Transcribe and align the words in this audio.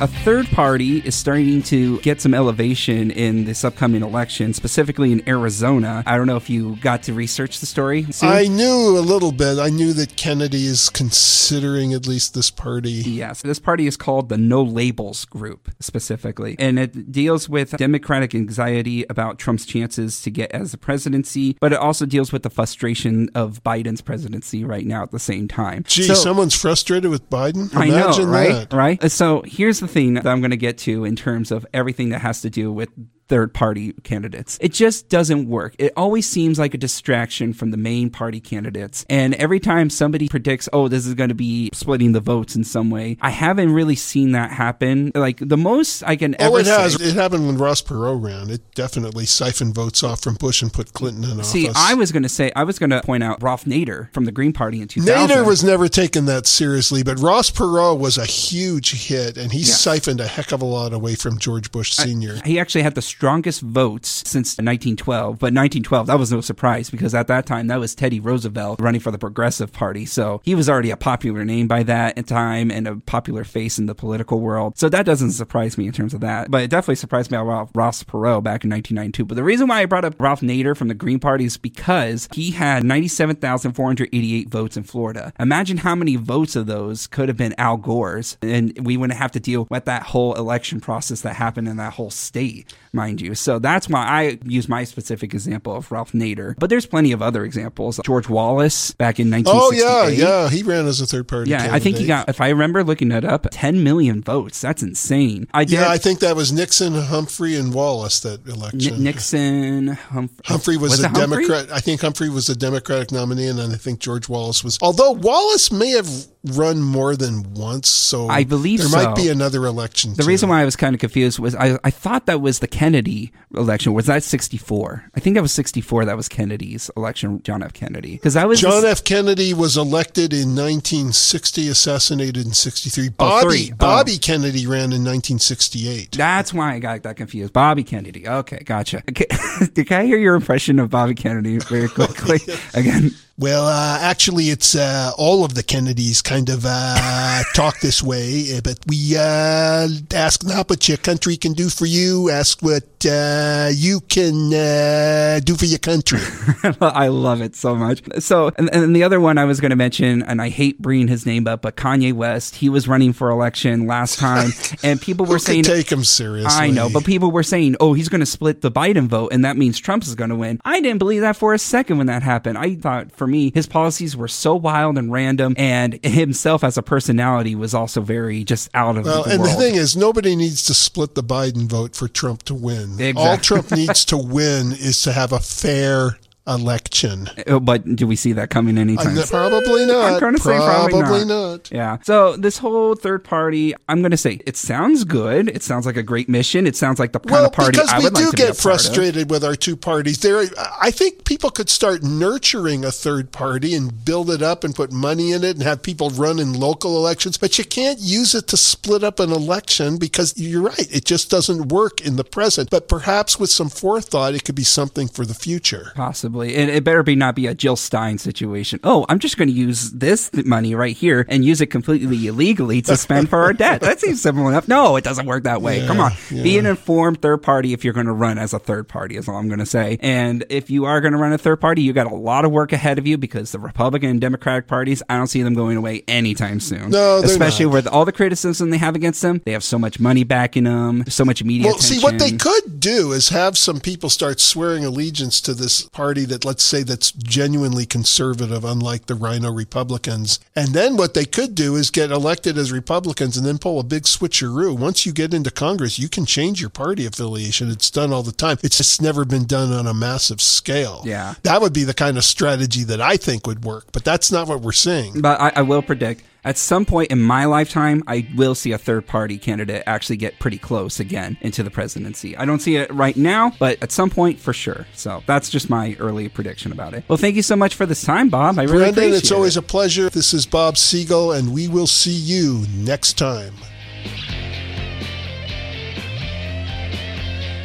A 0.00 0.08
third 0.08 0.46
party 0.48 0.98
is 0.98 1.14
starting 1.14 1.62
to 1.64 2.00
get 2.00 2.20
some 2.20 2.34
elevation 2.34 3.12
in 3.12 3.44
this 3.44 3.64
upcoming 3.64 4.02
election, 4.02 4.52
specifically 4.52 5.12
in 5.12 5.26
Arizona. 5.28 6.02
I 6.04 6.16
don't 6.16 6.26
know 6.26 6.36
if 6.36 6.50
you 6.50 6.76
got 6.76 7.04
to 7.04 7.12
research 7.14 7.60
the 7.60 7.66
story. 7.66 8.02
Sue? 8.10 8.26
I 8.26 8.48
knew 8.48 8.98
a 8.98 9.00
little 9.00 9.30
bit. 9.30 9.58
I 9.60 9.70
knew 9.70 9.92
that 9.92 10.16
Kennedy 10.16 10.66
is 10.66 10.90
considering 10.90 11.92
at 11.94 12.08
least 12.08 12.34
this 12.34 12.50
party. 12.50 12.90
Yes, 12.90 13.40
this 13.42 13.60
party 13.60 13.86
is 13.86 13.96
called 13.96 14.30
the 14.30 14.36
No 14.36 14.62
Labels 14.64 15.24
Group 15.26 15.70
specifically, 15.78 16.56
and 16.58 16.76
it 16.78 17.12
deals 17.12 17.48
with 17.48 17.70
Democratic 17.76 18.34
anxiety 18.34 19.06
about 19.08 19.38
Trump's 19.38 19.64
chances 19.64 20.20
to 20.22 20.30
get 20.30 20.50
as 20.50 20.72
the 20.72 20.76
presidency, 20.78 21.56
but 21.60 21.72
it 21.72 21.78
also 21.78 22.04
deals 22.04 22.32
with 22.32 22.42
the 22.42 22.50
frustration 22.50 23.30
of 23.36 23.62
Biden's 23.62 24.00
presidency 24.00 24.64
right 24.64 24.84
now 24.86 25.04
at 25.04 25.12
the 25.12 25.20
same 25.20 25.46
time. 25.46 25.84
Gee, 25.86 26.02
So- 26.02 26.14
someone's 26.14 26.54
frustrated 26.60 27.12
with 27.12 27.30
Biden? 27.30 27.74
I 27.76 27.88
know, 27.88 28.10
right? 28.26 28.68
that. 28.68 28.72
Right. 28.76 29.10
So 29.10 29.42
here's 29.46 29.80
the 29.84 29.93
that 29.94 30.26
I'm 30.26 30.40
going 30.40 30.50
to 30.50 30.56
get 30.56 30.78
to 30.78 31.04
in 31.04 31.16
terms 31.16 31.50
of 31.50 31.66
everything 31.72 32.10
that 32.10 32.20
has 32.20 32.40
to 32.42 32.50
do 32.50 32.72
with 32.72 32.88
third 33.28 33.54
party 33.54 33.92
candidates. 34.02 34.58
It 34.60 34.72
just 34.72 35.08
doesn't 35.08 35.48
work. 35.48 35.74
It 35.78 35.92
always 35.96 36.26
seems 36.28 36.58
like 36.58 36.74
a 36.74 36.78
distraction 36.78 37.52
from 37.52 37.70
the 37.70 37.76
main 37.76 38.10
party 38.10 38.40
candidates. 38.40 39.04
And 39.08 39.34
every 39.36 39.60
time 39.60 39.88
somebody 39.90 40.28
predicts, 40.28 40.68
oh, 40.72 40.88
this 40.88 41.06
is 41.06 41.14
going 41.14 41.30
to 41.30 41.34
be 41.34 41.70
splitting 41.72 42.12
the 42.12 42.20
votes 42.20 42.54
in 42.54 42.64
some 42.64 42.90
way, 42.90 43.16
I 43.20 43.30
haven't 43.30 43.72
really 43.72 43.96
seen 43.96 44.32
that 44.32 44.50
happen. 44.52 45.10
Like 45.14 45.38
the 45.40 45.56
most 45.56 46.02
I 46.04 46.16
can 46.16 46.34
Oh, 46.38 46.46
ever 46.46 46.60
it 46.60 46.66
has. 46.66 46.94
say. 46.94 47.04
It 47.06 47.14
happened 47.14 47.46
when 47.46 47.56
Ross 47.56 47.80
Perot 47.82 48.22
ran. 48.22 48.50
It 48.50 48.60
definitely 48.74 49.24
siphoned 49.26 49.74
votes 49.74 50.02
off 50.02 50.22
from 50.22 50.34
Bush 50.34 50.60
and 50.62 50.72
put 50.72 50.92
Clinton 50.92 51.24
in 51.24 51.32
office. 51.32 51.50
See. 51.50 51.68
I 51.74 51.94
was 51.94 52.12
going 52.12 52.22
to 52.24 52.28
say, 52.28 52.52
I 52.54 52.64
was 52.64 52.78
going 52.78 52.90
to 52.90 53.00
point 53.02 53.22
out 53.24 53.42
Ralph 53.42 53.64
Nader 53.64 54.12
from 54.12 54.26
the 54.26 54.32
Green 54.32 54.52
Party 54.52 54.80
in 54.82 54.88
2000. 54.88 55.28
Nader 55.28 55.46
was 55.46 55.64
never 55.64 55.88
taken 55.88 56.26
that 56.26 56.46
seriously, 56.46 57.02
but 57.02 57.18
Ross 57.20 57.50
Perot 57.50 57.98
was 57.98 58.18
a 58.18 58.26
huge 58.26 59.06
hit, 59.08 59.36
and 59.38 59.50
he 59.52 59.60
Yes. 59.60 59.80
siphoned 59.80 60.20
a 60.20 60.26
heck 60.26 60.52
of 60.52 60.60
a 60.60 60.64
lot 60.66 60.92
away 60.92 61.14
from 61.14 61.38
George 61.38 61.70
Bush 61.72 61.92
Sr. 61.92 62.38
He 62.44 62.58
actually 62.58 62.82
had 62.82 62.94
the 62.94 63.02
strongest 63.14 63.60
votes 63.60 64.08
since 64.26 64.58
1912. 64.58 65.38
But 65.38 65.54
1912, 65.54 66.08
that 66.08 66.18
was 66.18 66.32
no 66.32 66.40
surprise 66.40 66.90
because 66.90 67.14
at 67.14 67.28
that 67.28 67.46
time, 67.46 67.68
that 67.68 67.78
was 67.78 67.94
Teddy 67.94 68.18
Roosevelt 68.18 68.80
running 68.80 69.00
for 69.00 69.12
the 69.12 69.18
Progressive 69.18 69.72
Party. 69.72 70.04
So 70.04 70.40
he 70.42 70.56
was 70.56 70.68
already 70.68 70.90
a 70.90 70.96
popular 70.96 71.44
name 71.44 71.68
by 71.68 71.84
that 71.84 72.26
time 72.26 72.72
and 72.72 72.88
a 72.88 72.96
popular 72.96 73.44
face 73.44 73.78
in 73.78 73.86
the 73.86 73.94
political 73.94 74.40
world. 74.40 74.76
So 74.76 74.88
that 74.88 75.06
doesn't 75.06 75.30
surprise 75.30 75.78
me 75.78 75.86
in 75.86 75.92
terms 75.92 76.12
of 76.12 76.20
that. 76.22 76.50
But 76.50 76.62
it 76.62 76.70
definitely 76.70 76.96
surprised 76.96 77.30
me 77.30 77.38
about 77.38 77.70
Ross 77.72 78.02
Perot 78.02 78.42
back 78.42 78.64
in 78.64 78.70
1992. 78.70 79.24
But 79.24 79.36
the 79.36 79.44
reason 79.44 79.68
why 79.68 79.82
I 79.82 79.86
brought 79.86 80.04
up 80.04 80.20
Ralph 80.20 80.40
Nader 80.40 80.76
from 80.76 80.88
the 80.88 80.94
Green 80.94 81.20
Party 81.20 81.44
is 81.44 81.56
because 81.56 82.28
he 82.34 82.50
had 82.50 82.82
97,488 82.82 84.48
votes 84.48 84.76
in 84.76 84.82
Florida. 84.82 85.32
Imagine 85.38 85.76
how 85.78 85.94
many 85.94 86.16
votes 86.16 86.56
of 86.56 86.66
those 86.66 87.06
could 87.06 87.28
have 87.28 87.36
been 87.36 87.54
Al 87.58 87.76
Gore's, 87.76 88.36
and 88.42 88.76
we 88.84 88.96
wouldn't 88.96 89.18
have 89.18 89.30
to 89.32 89.40
deal 89.40 89.68
with 89.70 89.84
that 89.84 90.02
whole 90.02 90.34
election 90.34 90.80
process 90.80 91.20
that 91.20 91.36
happened 91.36 91.68
in 91.68 91.76
that 91.76 91.92
whole 91.92 92.10
state, 92.10 92.74
mind 93.04 93.20
you. 93.20 93.34
So 93.34 93.58
that's 93.58 93.88
why 93.88 94.06
I 94.06 94.38
use 94.44 94.68
my 94.68 94.84
specific 94.84 95.34
example 95.34 95.76
of 95.76 95.90
Ralph 95.92 96.12
Nader. 96.12 96.54
But 96.58 96.70
there's 96.70 96.86
plenty 96.86 97.12
of 97.12 97.20
other 97.22 97.44
examples. 97.44 98.00
George 98.04 98.28
Wallace 98.28 98.92
back 98.92 99.20
in 99.20 99.34
Oh 99.46 99.72
yeah, 99.72 100.08
yeah. 100.08 100.48
He 100.48 100.62
ran 100.62 100.86
as 100.86 101.00
a 101.00 101.06
third 101.06 101.28
party. 101.28 101.50
Yeah, 101.50 101.68
I 101.70 101.78
think 101.78 101.96
he 101.96 102.06
got, 102.06 102.28
if 102.28 102.40
I 102.40 102.48
remember 102.50 102.84
looking 102.84 103.12
it 103.12 103.24
up, 103.24 103.46
10 103.50 103.82
million 103.82 104.22
votes. 104.22 104.60
That's 104.60 104.82
insane. 104.82 105.48
I 105.52 105.64
did. 105.64 105.74
Yeah, 105.74 105.88
I 105.88 105.98
think 105.98 106.20
that 106.20 106.36
was 106.36 106.52
Nixon, 106.52 106.94
Humphrey, 106.94 107.56
and 107.56 107.74
Wallace 107.74 108.20
that 108.20 108.46
election. 108.46 109.02
Nixon, 109.02 109.88
Humphrey. 109.88 110.42
Humphrey 110.44 110.76
was, 110.76 111.00
it 111.00 111.06
a 111.06 111.08
Humphrey? 111.08 111.46
Democrat. 111.46 111.72
I 111.72 111.80
think 111.80 112.00
Humphrey 112.00 112.30
was 112.30 112.48
a 112.48 112.56
Democratic 112.56 113.12
nominee, 113.12 113.48
and 113.48 113.58
then 113.58 113.72
I 113.72 113.76
think 113.76 113.98
George 113.98 114.28
Wallace 114.28 114.62
was. 114.62 114.78
Although 114.80 115.12
Wallace 115.12 115.72
may 115.72 115.90
have 115.90 116.08
run 116.44 116.82
more 116.82 117.16
than 117.16 117.54
once, 117.54 117.88
so 117.88 118.28
I 118.28 118.44
believe 118.44 118.80
there 118.80 118.88
so. 118.88 119.02
might 119.02 119.16
be 119.16 119.28
another 119.28 119.64
election. 119.64 120.14
The 120.14 120.24
reason 120.24 120.48
why 120.48 120.60
I 120.60 120.64
was 120.64 120.76
kind 120.76 120.94
of 120.94 121.00
confused 121.00 121.38
was 121.38 121.54
I, 121.54 121.78
I 121.82 121.90
thought 121.90 122.26
that 122.26 122.40
was 122.40 122.58
the 122.58 122.68
Kennedy 122.68 123.32
election. 123.54 123.94
Was 123.94 124.06
that 124.06 124.22
64? 124.22 125.10
I 125.14 125.20
think 125.20 125.34
that 125.34 125.42
was 125.42 125.52
64. 125.52 126.04
That 126.04 126.16
was 126.16 126.28
Kennedy's 126.28 126.90
election, 126.96 127.42
John 127.42 127.62
F. 127.62 127.72
Kennedy. 127.72 128.12
Because 128.12 128.34
that 128.34 128.46
was 128.46 128.60
John 128.60 128.84
F. 128.84 129.02
Kennedy 129.04 129.54
was 129.54 129.76
elected 129.76 130.32
in 130.32 130.54
1960, 130.54 131.68
assassinated 131.68 132.44
in 132.44 132.52
63. 132.52 133.08
Oh, 133.08 133.10
Bobby. 133.16 133.70
Oh. 133.72 133.76
Bobby 133.76 134.18
Kennedy 134.18 134.66
ran 134.66 134.92
in 134.92 135.04
1968. 135.04 136.12
That's 136.12 136.52
why 136.52 136.74
I 136.74 136.78
got 136.78 137.02
that 137.04 137.16
confused. 137.16 137.52
Bobby 137.52 137.84
Kennedy. 137.84 138.28
Okay, 138.28 138.62
gotcha. 138.64 139.02
Okay. 139.14 139.84
Can 139.84 140.00
I 140.00 140.06
hear 140.06 140.18
your 140.18 140.34
impression 140.34 140.80
of 140.80 140.90
Bobby 140.90 141.14
Kennedy 141.14 141.58
very 141.58 141.88
quickly 141.94 142.40
again? 142.74 143.12
Well, 143.36 143.66
uh, 143.66 143.98
actually, 144.00 144.44
it's 144.44 144.76
uh, 144.76 145.10
all 145.18 145.44
of 145.44 145.54
the 145.54 145.62
Kennedys 145.64 146.22
kind 146.22 146.33
of 146.42 146.64
uh, 146.66 147.43
talk 147.54 147.78
this 147.80 148.02
way, 148.02 148.56
uh, 148.56 148.60
but 148.62 148.78
we 148.86 149.16
uh, 149.16 149.88
ask 150.12 150.44
not 150.44 150.68
what 150.68 150.88
your 150.88 150.98
country 150.98 151.36
can 151.36 151.52
do 151.52 151.68
for 151.68 151.86
you, 151.86 152.28
ask 152.28 152.60
what 152.60 152.84
uh, 153.06 153.70
you 153.72 154.00
can 154.00 154.52
uh, 154.52 155.40
do 155.42 155.54
for 155.54 155.64
your 155.64 155.78
country. 155.78 156.18
I 156.80 157.08
love 157.08 157.40
it 157.40 157.54
so 157.54 157.76
much. 157.76 158.02
So, 158.18 158.50
and, 158.58 158.68
and 158.74 158.94
the 158.94 159.04
other 159.04 159.20
one 159.20 159.38
I 159.38 159.44
was 159.44 159.60
going 159.60 159.70
to 159.70 159.76
mention, 159.76 160.22
and 160.22 160.42
I 160.42 160.48
hate 160.48 160.82
bringing 160.82 161.06
his 161.06 161.26
name 161.26 161.46
up, 161.46 161.62
but 161.62 161.76
Kanye 161.76 162.12
West, 162.12 162.56
he 162.56 162.68
was 162.68 162.88
running 162.88 163.12
for 163.12 163.30
election 163.30 163.86
last 163.86 164.18
time, 164.18 164.50
and 164.82 165.00
people 165.00 165.24
were 165.24 165.38
saying, 165.38 165.62
take 165.62 165.90
him 165.90 166.02
seriously? 166.02 166.50
I 166.52 166.70
know, 166.70 166.90
but 166.92 167.04
people 167.04 167.30
were 167.30 167.44
saying, 167.44 167.76
oh, 167.78 167.92
he's 167.92 168.08
going 168.08 168.20
to 168.20 168.26
split 168.26 168.62
the 168.62 168.70
Biden 168.70 169.06
vote, 169.06 169.32
and 169.32 169.44
that 169.44 169.56
means 169.56 169.78
Trump 169.78 170.02
is 170.02 170.16
going 170.16 170.30
to 170.30 170.36
win. 170.36 170.60
I 170.64 170.80
didn't 170.80 170.98
believe 170.98 171.20
that 171.20 171.36
for 171.36 171.54
a 171.54 171.58
second 171.58 171.98
when 171.98 172.08
that 172.08 172.24
happened. 172.24 172.58
I 172.58 172.74
thought, 172.74 173.12
for 173.12 173.28
me, 173.28 173.52
his 173.54 173.68
policies 173.68 174.16
were 174.16 174.28
so 174.28 174.56
wild 174.56 174.98
and 174.98 175.12
random, 175.12 175.54
and 175.56 176.04
himself 176.04 176.64
as 176.64 176.76
a 176.76 176.82
personality 176.82 177.43
was 177.54 177.74
also 177.74 178.00
very 178.00 178.44
just 178.44 178.70
out 178.74 178.96
of 178.96 179.04
Well, 179.04 179.24
the 179.24 179.30
and 179.30 179.40
world. 179.42 179.54
the 179.56 179.58
thing 179.60 179.74
is, 179.74 179.96
nobody 179.96 180.36
needs 180.36 180.62
to 180.66 180.74
split 180.74 181.16
the 181.16 181.22
Biden 181.24 181.66
vote 181.68 181.96
for 181.96 182.06
Trump 182.06 182.44
to 182.44 182.54
win. 182.54 182.96
All 183.16 183.36
Trump 183.38 183.72
needs 183.72 184.04
to 184.06 184.16
win 184.16 184.70
is 184.72 185.02
to 185.02 185.12
have 185.12 185.32
a 185.32 185.40
fair 185.40 186.18
election. 186.46 187.28
Uh, 187.46 187.58
but 187.58 187.96
do 187.96 188.06
we 188.06 188.16
see 188.16 188.32
that 188.34 188.50
coming 188.50 188.76
anytime? 188.78 189.16
Uh, 189.16 189.22
soon? 189.22 189.38
probably 189.38 189.86
not. 189.86 190.12
I'm 190.14 190.20
going 190.20 190.34
to 190.34 190.40
say 190.40 190.56
probably, 190.56 191.00
Probably 191.00 191.24
not. 191.24 191.50
not. 191.50 191.70
Yeah. 191.72 191.98
So 192.02 192.36
this 192.36 192.58
whole 192.58 192.94
third 192.94 193.24
party, 193.24 193.74
I'm 193.88 194.00
going 194.02 194.10
to 194.10 194.16
say 194.16 194.40
it 194.46 194.56
sounds 194.56 195.04
good. 195.04 195.48
It 195.48 195.62
sounds 195.62 195.86
like 195.86 195.96
a 195.96 196.02
great 196.02 196.28
mission. 196.28 196.66
It 196.66 196.76
sounds 196.76 196.98
like 196.98 197.12
the 197.12 197.20
kind 197.20 197.32
Well, 197.32 197.46
of 197.46 197.52
party 197.52 197.78
I 197.88 197.98
would 198.00 198.14
like 198.14 198.14
to 198.14 198.18
be 198.20 198.28
a 198.28 198.32
get 198.32 198.38
part 198.46 198.50
of. 198.50 198.58
frustrated 198.58 199.30
with 199.30 199.44
our 199.44 199.56
two 199.56 199.76
parties. 199.76 200.20
There, 200.20 200.44
I 200.80 200.90
think 200.90 201.24
people 201.24 201.50
could 201.50 201.70
start 201.70 202.02
nurturing 202.02 202.84
a 202.84 202.90
third 202.90 203.32
party 203.32 203.74
and 203.74 204.04
build 204.04 204.30
it 204.30 204.42
up 204.42 204.64
and 204.64 204.74
put 204.74 204.92
money 204.92 205.32
in 205.32 205.44
it 205.44 205.56
and 205.56 205.62
have 205.62 205.82
people 205.82 206.10
run 206.10 206.38
in 206.38 206.52
local 206.52 206.96
elections. 206.96 207.38
But 207.38 207.58
you 207.58 207.64
can't 207.64 207.98
use 208.00 208.34
it 208.34 208.48
to 208.48 208.56
split 208.56 209.02
up 209.02 209.18
an 209.20 209.30
election 209.32 209.96
because 209.98 210.36
you're 210.36 210.62
right; 210.62 210.94
it 210.94 211.04
just 211.04 211.30
doesn't 211.30 211.68
work 211.68 212.00
in 212.00 212.16
the 212.16 212.24
present. 212.24 212.68
But 212.70 212.88
perhaps 212.88 213.38
with 213.40 213.50
some 213.50 213.68
forethought, 213.68 214.34
it 214.34 214.44
could 214.44 214.54
be 214.54 214.64
something 214.64 215.08
for 215.08 215.24
the 215.24 215.34
future. 215.34 215.92
Possibly. 215.94 216.33
And 216.42 216.70
it 216.70 216.84
better 216.84 217.02
be 217.02 217.14
not 217.16 217.34
be 217.34 217.46
a 217.46 217.54
Jill 217.54 217.76
Stein 217.76 218.18
situation. 218.18 218.80
Oh, 218.84 219.06
I'm 219.08 219.18
just 219.18 219.36
going 219.36 219.48
to 219.48 219.54
use 219.54 219.90
this 219.92 220.30
money 220.44 220.74
right 220.74 220.96
here 220.96 221.24
and 221.28 221.44
use 221.44 221.60
it 221.60 221.66
completely 221.66 222.26
illegally 222.26 222.82
to 222.82 222.96
spend 222.96 223.28
for 223.30 223.40
our 223.42 223.52
debt. 223.52 223.80
That 223.80 224.00
seems 224.00 224.20
simple 224.22 224.48
enough. 224.48 224.68
No, 224.68 224.96
it 224.96 225.04
doesn't 225.04 225.26
work 225.26 225.44
that 225.44 225.62
way. 225.62 225.80
Yeah, 225.80 225.86
Come 225.86 226.00
on. 226.00 226.12
Be 226.30 226.58
an 226.58 226.66
informed 226.66 227.20
third 227.22 227.38
party 227.42 227.72
if 227.72 227.84
you're 227.84 227.94
going 227.94 228.06
to 228.06 228.12
run 228.12 228.38
as 228.38 228.52
a 228.52 228.58
third 228.58 228.88
party, 228.88 229.16
is 229.16 229.28
all 229.28 229.36
I'm 229.36 229.48
going 229.48 229.58
to 229.60 229.66
say. 229.66 229.98
And 230.00 230.44
if 230.50 230.70
you 230.70 230.84
are 230.84 231.00
going 231.00 231.12
to 231.12 231.18
run 231.18 231.32
a 231.32 231.38
third 231.38 231.60
party, 231.60 231.82
you 231.82 231.92
got 231.92 232.10
a 232.10 232.14
lot 232.14 232.44
of 232.44 232.50
work 232.52 232.72
ahead 232.72 232.98
of 232.98 233.06
you 233.06 233.16
because 233.18 233.52
the 233.52 233.58
Republican 233.58 234.10
and 234.10 234.20
Democratic 234.20 234.66
parties, 234.66 235.02
I 235.08 235.16
don't 235.16 235.26
see 235.28 235.42
them 235.42 235.54
going 235.54 235.76
away 235.76 236.02
anytime 236.08 236.60
soon. 236.60 236.90
No, 236.90 237.20
Especially 237.24 237.66
not. 237.66 237.74
with 237.74 237.86
all 237.86 238.04
the 238.04 238.12
criticism 238.12 238.70
they 238.70 238.78
have 238.78 238.94
against 238.94 239.22
them. 239.22 239.40
They 239.44 239.52
have 239.52 239.64
so 239.64 239.78
much 239.78 240.00
money 240.00 240.24
backing 240.24 240.64
them, 240.64 241.04
so 241.08 241.24
much 241.24 241.42
media 241.44 241.66
Well, 241.66 241.76
attention. 241.76 241.98
see, 241.98 242.02
what 242.04 242.18
they 242.18 242.32
could 242.32 242.80
do 242.80 243.12
is 243.12 243.28
have 243.30 243.56
some 243.58 243.80
people 243.80 244.10
start 244.10 244.40
swearing 244.40 244.84
allegiance 244.84 245.40
to 245.42 245.54
this 245.54 245.82
party 245.82 246.23
that, 246.26 246.44
let's 246.44 246.64
say, 246.64 246.82
that's 246.82 247.12
genuinely 247.12 247.86
conservative, 247.86 248.64
unlike 248.64 249.06
the 249.06 249.14
RINO 249.14 249.52
Republicans. 249.52 250.40
And 250.54 250.68
then 250.68 250.96
what 250.96 251.14
they 251.14 251.24
could 251.24 251.54
do 251.54 251.76
is 251.76 251.90
get 251.90 252.10
elected 252.10 252.58
as 252.58 252.72
Republicans 252.72 253.36
and 253.36 253.46
then 253.46 253.58
pull 253.58 253.80
a 253.80 253.84
big 253.84 254.04
switcheroo. 254.04 254.78
Once 254.78 255.06
you 255.06 255.12
get 255.12 255.34
into 255.34 255.50
Congress, 255.50 255.98
you 255.98 256.08
can 256.08 256.26
change 256.26 256.60
your 256.60 256.70
party 256.70 257.06
affiliation. 257.06 257.70
It's 257.70 257.90
done 257.90 258.12
all 258.12 258.22
the 258.22 258.32
time. 258.32 258.58
It's 258.62 258.78
just 258.78 259.02
never 259.02 259.24
been 259.24 259.44
done 259.44 259.72
on 259.72 259.86
a 259.86 259.94
massive 259.94 260.40
scale. 260.40 261.02
Yeah. 261.04 261.34
That 261.42 261.60
would 261.60 261.72
be 261.72 261.84
the 261.84 261.94
kind 261.94 262.16
of 262.16 262.24
strategy 262.24 262.84
that 262.84 263.00
I 263.00 263.16
think 263.16 263.46
would 263.46 263.64
work, 263.64 263.86
but 263.92 264.04
that's 264.04 264.30
not 264.30 264.48
what 264.48 264.60
we're 264.60 264.72
seeing. 264.72 265.20
But 265.20 265.40
I, 265.40 265.52
I 265.56 265.62
will 265.62 265.82
predict 265.82 266.24
at 266.44 266.58
some 266.58 266.84
point 266.84 267.10
in 267.10 267.22
my 267.22 267.46
lifetime, 267.46 268.02
I 268.06 268.28
will 268.36 268.54
see 268.54 268.72
a 268.72 268.78
third 268.78 269.06
party 269.06 269.38
candidate 269.38 269.82
actually 269.86 270.18
get 270.18 270.38
pretty 270.38 270.58
close 270.58 271.00
again 271.00 271.38
into 271.40 271.62
the 271.62 271.70
presidency. 271.70 272.36
I 272.36 272.44
don't 272.44 272.60
see 272.60 272.76
it 272.76 272.92
right 272.92 273.16
now, 273.16 273.52
but 273.58 273.82
at 273.82 273.90
some 273.90 274.10
point 274.10 274.38
for 274.38 274.52
sure. 274.52 274.86
So 274.94 275.22
that's 275.26 275.48
just 275.48 275.70
my 275.70 275.96
early 275.98 276.28
prediction 276.28 276.70
about 276.70 276.92
it. 276.94 277.04
Well, 277.08 277.16
thank 277.16 277.36
you 277.36 277.42
so 277.42 277.56
much 277.56 277.74
for 277.74 277.86
this 277.86 278.04
time, 278.04 278.28
Bob. 278.28 278.58
I 278.58 278.64
really 278.64 278.76
Brendan, 278.78 278.90
appreciate 278.92 279.14
it. 279.14 279.18
it's 279.18 279.32
always 279.32 279.56
a 279.56 279.62
pleasure. 279.62 280.10
This 280.10 280.34
is 280.34 280.44
Bob 280.44 280.76
Siegel, 280.76 281.32
and 281.32 281.52
we 281.54 281.66
will 281.68 281.86
see 281.86 282.12
you 282.12 282.66
next 282.76 283.14
time. 283.14 283.54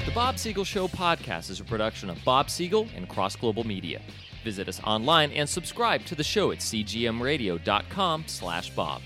The 0.05 0.11
Bob 0.15 0.39
Siegel 0.39 0.63
Show 0.63 0.87
podcast 0.87 1.49
is 1.49 1.59
a 1.59 1.63
production 1.65 2.09
of 2.09 2.17
Bob 2.23 2.49
Siegel 2.49 2.87
and 2.95 3.07
Cross 3.09 3.35
Global 3.35 3.65
Media. 3.65 4.01
Visit 4.43 4.67
us 4.67 4.81
online 4.83 5.31
and 5.31 5.47
subscribe 5.47 6.05
to 6.05 6.15
the 6.15 6.23
show 6.23 6.51
at 6.51 6.59
cgmradio.com 6.59 8.23
slash 8.27 8.69
bob. 8.71 9.01